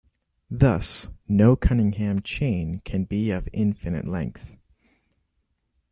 Thus, 0.49 1.09
no 1.27 1.55
Cunningham 1.55 2.23
chain 2.23 2.81
can 2.83 3.03
be 3.03 3.29
of 3.29 3.47
infinite 3.53 4.07
length. 4.07 4.57